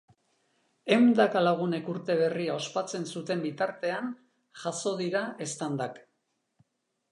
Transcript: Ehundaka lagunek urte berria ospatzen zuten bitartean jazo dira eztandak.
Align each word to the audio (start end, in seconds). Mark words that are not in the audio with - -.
Ehundaka 0.95 1.43
lagunek 1.47 1.91
urte 1.93 2.15
berria 2.21 2.55
ospatzen 2.63 3.05
zuten 3.15 3.45
bitartean 3.45 4.11
jazo 4.65 4.97
dira 5.05 5.25
eztandak. 5.49 6.05